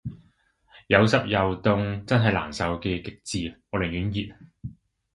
[0.87, 4.35] 有濕又凍真係難受嘅極致，我寧願熱